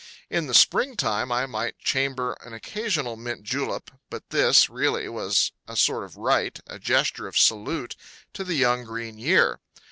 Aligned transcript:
In 0.31 0.47
the 0.47 0.55
springtime 0.55 1.31
I 1.31 1.45
might 1.45 1.77
chamber 1.77 2.35
an 2.43 2.53
occasional 2.53 3.15
mint 3.17 3.43
julep, 3.43 3.91
but 4.09 4.31
this, 4.31 4.67
really, 4.67 5.07
was 5.07 5.51
a 5.67 5.75
sort 5.75 6.03
of 6.03 6.17
rite, 6.17 6.59
a 6.65 6.79
gesture 6.79 7.27
of 7.27 7.37
salute 7.37 7.95
to 8.33 8.43
the 8.43 8.55
young 8.55 8.83
green 8.83 9.19
year. 9.19 9.61